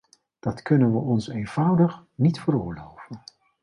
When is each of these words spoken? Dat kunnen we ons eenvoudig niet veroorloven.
Dat 0.39 0.61
kunnen 0.61 0.91
we 0.91 0.97
ons 0.97 1.27
eenvoudig 1.29 2.03
niet 2.15 2.39
veroorloven. 2.41 3.23